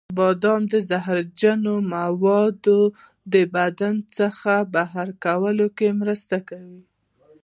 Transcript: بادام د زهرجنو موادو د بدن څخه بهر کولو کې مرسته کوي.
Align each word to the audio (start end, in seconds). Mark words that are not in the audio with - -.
بادام 0.17 0.61
د 0.73 0.75
زهرجنو 0.89 1.75
موادو 1.95 2.79
د 3.33 3.35
بدن 3.55 3.95
څخه 4.17 4.51
بهر 4.73 5.07
کولو 5.23 5.67
کې 5.77 5.87
مرسته 6.01 6.37
کوي. 6.49 6.81